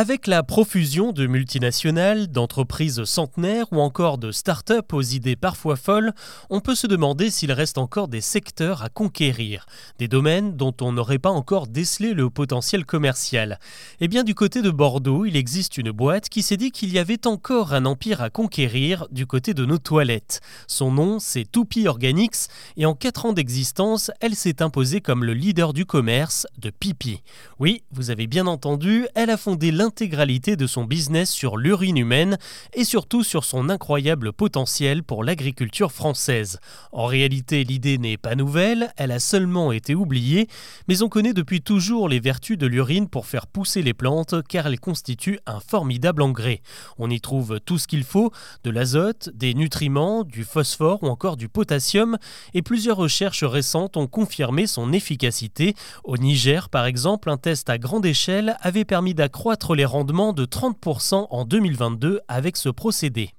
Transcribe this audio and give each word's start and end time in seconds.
Avec 0.00 0.28
la 0.28 0.44
profusion 0.44 1.10
de 1.10 1.26
multinationales, 1.26 2.28
d'entreprises 2.28 3.02
centenaires 3.02 3.66
ou 3.72 3.80
encore 3.80 4.16
de 4.16 4.30
start-up 4.30 4.92
aux 4.92 5.02
idées 5.02 5.34
parfois 5.34 5.74
folles, 5.74 6.12
on 6.50 6.60
peut 6.60 6.76
se 6.76 6.86
demander 6.86 7.32
s'il 7.32 7.50
reste 7.50 7.78
encore 7.78 8.06
des 8.06 8.20
secteurs 8.20 8.84
à 8.84 8.90
conquérir, 8.90 9.66
des 9.98 10.06
domaines 10.06 10.56
dont 10.56 10.72
on 10.80 10.92
n'aurait 10.92 11.18
pas 11.18 11.32
encore 11.32 11.66
décelé 11.66 12.14
le 12.14 12.30
potentiel 12.30 12.86
commercial. 12.86 13.58
Eh 13.98 14.06
bien, 14.06 14.22
du 14.22 14.36
côté 14.36 14.62
de 14.62 14.70
Bordeaux, 14.70 15.24
il 15.24 15.34
existe 15.34 15.78
une 15.78 15.90
boîte 15.90 16.28
qui 16.28 16.42
s'est 16.42 16.56
dit 16.56 16.70
qu'il 16.70 16.92
y 16.92 17.00
avait 17.00 17.26
encore 17.26 17.74
un 17.74 17.84
empire 17.84 18.22
à 18.22 18.30
conquérir 18.30 19.08
du 19.10 19.26
côté 19.26 19.52
de 19.52 19.64
nos 19.64 19.78
toilettes. 19.78 20.40
Son 20.68 20.92
nom, 20.92 21.18
c'est 21.18 21.44
Toupie 21.44 21.88
Organics, 21.88 22.46
et 22.76 22.86
en 22.86 22.94
4 22.94 23.26
ans 23.26 23.32
d'existence, 23.32 24.12
elle 24.20 24.36
s'est 24.36 24.62
imposée 24.62 25.00
comme 25.00 25.24
le 25.24 25.34
leader 25.34 25.72
du 25.72 25.86
commerce 25.86 26.46
de 26.56 26.70
pipi. 26.70 27.24
Oui, 27.58 27.82
vous 27.90 28.12
avez 28.12 28.28
bien 28.28 28.46
entendu, 28.46 29.08
elle 29.16 29.30
a 29.30 29.36
fondé 29.36 29.72
l'un 29.72 29.87
l'intégralité 29.88 30.56
de 30.56 30.66
son 30.66 30.84
business 30.84 31.30
sur 31.30 31.56
l'urine 31.56 31.96
humaine 31.96 32.36
et 32.74 32.84
surtout 32.84 33.24
sur 33.24 33.42
son 33.44 33.70
incroyable 33.70 34.34
potentiel 34.34 35.02
pour 35.02 35.24
l'agriculture 35.24 35.92
française. 35.92 36.60
En 36.92 37.06
réalité, 37.06 37.64
l'idée 37.64 37.96
n'est 37.96 38.18
pas 38.18 38.34
nouvelle, 38.34 38.92
elle 38.98 39.12
a 39.12 39.18
seulement 39.18 39.72
été 39.72 39.94
oubliée, 39.94 40.46
mais 40.88 41.00
on 41.02 41.08
connaît 41.08 41.32
depuis 41.32 41.62
toujours 41.62 42.06
les 42.06 42.20
vertus 42.20 42.58
de 42.58 42.66
l'urine 42.66 43.08
pour 43.08 43.24
faire 43.24 43.46
pousser 43.46 43.80
les 43.80 43.94
plantes 43.94 44.34
car 44.46 44.66
elle 44.66 44.78
constitue 44.78 45.38
un 45.46 45.58
formidable 45.58 46.20
engrais. 46.20 46.60
On 46.98 47.08
y 47.08 47.22
trouve 47.22 47.58
tout 47.58 47.78
ce 47.78 47.88
qu'il 47.88 48.04
faut, 48.04 48.30
de 48.64 48.70
l'azote, 48.70 49.30
des 49.32 49.54
nutriments, 49.54 50.22
du 50.22 50.44
phosphore 50.44 51.02
ou 51.02 51.06
encore 51.06 51.38
du 51.38 51.48
potassium, 51.48 52.18
et 52.52 52.60
plusieurs 52.60 52.98
recherches 52.98 53.44
récentes 53.44 53.96
ont 53.96 54.06
confirmé 54.06 54.66
son 54.66 54.92
efficacité. 54.92 55.74
Au 56.04 56.18
Niger, 56.18 56.68
par 56.68 56.84
exemple, 56.84 57.30
un 57.30 57.38
test 57.38 57.70
à 57.70 57.78
grande 57.78 58.04
échelle 58.04 58.58
avait 58.60 58.84
permis 58.84 59.14
d'accroître 59.14 59.67
les 59.74 59.84
rendements 59.84 60.32
de 60.32 60.44
30% 60.44 61.26
en 61.30 61.44
2022 61.44 62.20
avec 62.28 62.56
ce 62.56 62.68
procédé. 62.68 63.30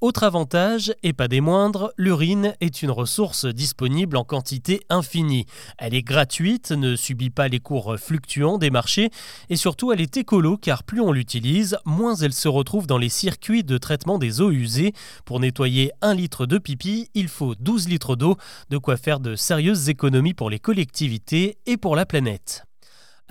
Autre 0.00 0.22
avantage, 0.22 0.94
et 1.02 1.12
pas 1.12 1.28
des 1.28 1.42
moindres, 1.42 1.92
l'urine 1.98 2.54
est 2.62 2.80
une 2.80 2.90
ressource 2.90 3.44
disponible 3.44 4.16
en 4.16 4.24
quantité 4.24 4.80
infinie. 4.88 5.44
Elle 5.76 5.92
est 5.92 6.02
gratuite, 6.02 6.70
ne 6.70 6.96
subit 6.96 7.28
pas 7.28 7.48
les 7.48 7.60
cours 7.60 7.98
fluctuants 7.98 8.56
des 8.56 8.70
marchés 8.70 9.10
et 9.50 9.56
surtout 9.56 9.92
elle 9.92 10.00
est 10.00 10.16
écolo 10.16 10.56
car 10.56 10.84
plus 10.84 11.02
on 11.02 11.12
l'utilise, 11.12 11.76
moins 11.84 12.14
elle 12.14 12.32
se 12.32 12.48
retrouve 12.48 12.86
dans 12.86 12.96
les 12.96 13.10
circuits 13.10 13.62
de 13.62 13.76
traitement 13.76 14.16
des 14.16 14.40
eaux 14.40 14.50
usées. 14.50 14.94
Pour 15.26 15.38
nettoyer 15.38 15.92
un 16.00 16.14
litre 16.14 16.46
de 16.46 16.56
pipi, 16.56 17.10
il 17.12 17.28
faut 17.28 17.54
12 17.54 17.90
litres 17.90 18.16
d'eau, 18.16 18.38
de 18.70 18.78
quoi 18.78 18.96
faire 18.96 19.20
de 19.20 19.36
sérieuses 19.36 19.90
économies 19.90 20.32
pour 20.32 20.48
les 20.48 20.60
collectivités 20.60 21.58
et 21.66 21.76
pour 21.76 21.94
la 21.94 22.06
planète. 22.06 22.69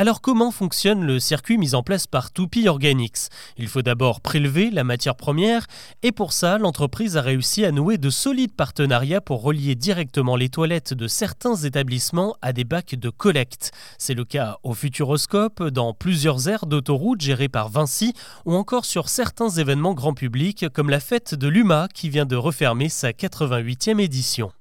Alors 0.01 0.21
comment 0.21 0.49
fonctionne 0.49 1.03
le 1.03 1.19
circuit 1.19 1.57
mis 1.57 1.75
en 1.75 1.83
place 1.83 2.07
par 2.07 2.31
Toupie 2.31 2.69
Organics? 2.69 3.27
Il 3.57 3.67
faut 3.67 3.81
d'abord 3.81 4.21
prélever 4.21 4.69
la 4.71 4.85
matière 4.85 5.17
première 5.17 5.67
et 6.03 6.13
pour 6.13 6.31
ça, 6.31 6.57
l'entreprise 6.57 7.17
a 7.17 7.21
réussi 7.21 7.65
à 7.65 7.73
nouer 7.73 7.97
de 7.97 8.09
solides 8.09 8.53
partenariats 8.53 9.19
pour 9.19 9.41
relier 9.41 9.75
directement 9.75 10.37
les 10.37 10.47
toilettes 10.47 10.93
de 10.93 11.09
certains 11.09 11.57
établissements 11.57 12.37
à 12.41 12.53
des 12.53 12.63
bacs 12.63 12.95
de 12.95 13.09
collecte. 13.09 13.73
C'est 13.97 14.13
le 14.13 14.23
cas 14.23 14.55
au 14.63 14.73
Futuroscope, 14.73 15.63
dans 15.63 15.93
plusieurs 15.93 16.47
aires 16.47 16.65
d'autoroute 16.65 17.19
gérées 17.19 17.49
par 17.49 17.67
Vinci 17.67 18.13
ou 18.45 18.55
encore 18.55 18.85
sur 18.85 19.09
certains 19.09 19.49
événements 19.49 19.95
grand 19.95 20.13
public 20.13 20.67
comme 20.69 20.89
la 20.89 21.01
fête 21.01 21.35
de 21.35 21.49
l'UMA 21.49 21.89
qui 21.93 22.07
vient 22.07 22.25
de 22.25 22.37
refermer 22.37 22.87
sa 22.87 23.11
88e 23.11 23.99
édition. 23.99 24.53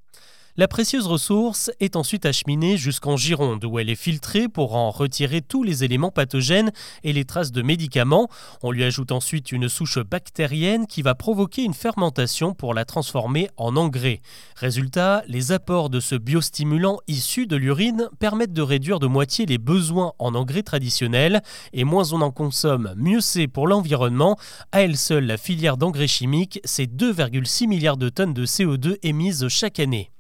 La 0.59 0.67
précieuse 0.67 1.06
ressource 1.06 1.70
est 1.78 1.95
ensuite 1.95 2.27
acheminée 2.27 2.77
jusqu'en 2.77 3.17
Gironde 3.17 3.64
où 3.64 3.78
elle 3.78 3.89
est 3.89 3.95
filtrée 3.95 4.48
pour 4.48 4.75
en 4.75 4.91
retirer 4.91 5.41
tous 5.41 5.62
les 5.62 5.84
éléments 5.84 6.11
pathogènes 6.11 6.73
et 7.05 7.12
les 7.12 7.25
traces 7.25 7.53
de 7.53 7.62
médicaments. 7.62 8.27
On 8.64 8.73
lui 8.73 8.83
ajoute 8.83 9.12
ensuite 9.12 9.53
une 9.53 9.69
souche 9.69 10.01
bactérienne 10.01 10.89
qui 10.89 11.03
va 11.03 11.14
provoquer 11.14 11.62
une 11.62 11.75
fermentation 11.75 12.55
pour 12.55 12.75
la 12.75 12.84
transformer 12.84 13.48
en 13.56 13.77
engrais. 13.77 14.20
Résultat, 14.56 15.23
les 15.29 15.53
apports 15.53 15.91
de 15.91 16.01
ce 16.01 16.17
biostimulant 16.17 16.98
issu 17.07 17.46
de 17.46 17.55
l'urine 17.55 18.08
permettent 18.19 18.52
de 18.52 18.61
réduire 18.61 18.98
de 18.98 19.07
moitié 19.07 19.46
les 19.46 19.58
besoins 19.58 20.13
en 20.19 20.35
engrais 20.35 20.64
traditionnels 20.64 21.40
et 21.73 21.85
moins 21.85 22.13
on 22.13 22.20
en 22.20 22.33
consomme, 22.33 22.95
mieux 22.96 23.20
c'est 23.20 23.46
pour 23.46 23.69
l'environnement. 23.69 24.36
À 24.73 24.83
elle 24.83 24.96
seule, 24.96 25.27
la 25.27 25.36
filière 25.36 25.77
d'engrais 25.77 26.08
chimiques, 26.08 26.61
c'est 26.64 26.92
2,6 26.92 27.69
milliards 27.69 27.96
de 27.96 28.08
tonnes 28.08 28.35
de 28.35 28.45
CO2 28.45 28.96
émises 29.05 29.46
chaque 29.46 29.79
année. 29.79 30.11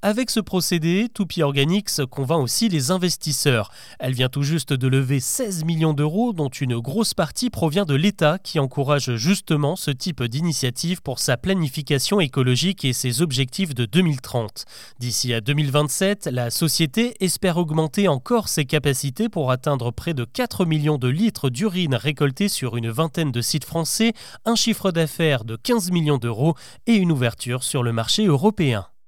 Avec 0.00 0.30
ce 0.30 0.38
procédé, 0.38 1.08
Toupie 1.12 1.42
Organics 1.42 2.04
convainc 2.08 2.40
aussi 2.40 2.68
les 2.68 2.92
investisseurs. 2.92 3.72
Elle 3.98 4.14
vient 4.14 4.28
tout 4.28 4.44
juste 4.44 4.72
de 4.72 4.86
lever 4.86 5.18
16 5.18 5.64
millions 5.64 5.92
d'euros, 5.92 6.32
dont 6.32 6.48
une 6.48 6.78
grosse 6.78 7.14
partie 7.14 7.50
provient 7.50 7.84
de 7.84 7.96
l'État 7.96 8.38
qui 8.38 8.60
encourage 8.60 9.16
justement 9.16 9.74
ce 9.74 9.90
type 9.90 10.22
d'initiative 10.22 11.02
pour 11.02 11.18
sa 11.18 11.36
planification 11.36 12.20
écologique 12.20 12.84
et 12.84 12.92
ses 12.92 13.22
objectifs 13.22 13.74
de 13.74 13.86
2030. 13.86 14.66
D'ici 15.00 15.34
à 15.34 15.40
2027, 15.40 16.28
la 16.30 16.50
société 16.50 17.16
espère 17.18 17.56
augmenter 17.56 18.06
encore 18.06 18.48
ses 18.48 18.66
capacités 18.66 19.28
pour 19.28 19.50
atteindre 19.50 19.90
près 19.90 20.14
de 20.14 20.24
4 20.24 20.64
millions 20.64 20.98
de 20.98 21.08
litres 21.08 21.50
d'urine 21.50 21.96
récoltés 21.96 22.48
sur 22.48 22.76
une 22.76 22.90
vingtaine 22.90 23.32
de 23.32 23.40
sites 23.40 23.64
français, 23.64 24.12
un 24.44 24.54
chiffre 24.54 24.92
d'affaires 24.92 25.44
de 25.44 25.56
15 25.56 25.90
millions 25.90 26.18
d'euros 26.18 26.54
et 26.86 26.94
une 26.94 27.10
ouverture 27.10 27.64
sur 27.64 27.82
le 27.82 27.92
marché 27.92 28.26
européen. 28.26 28.86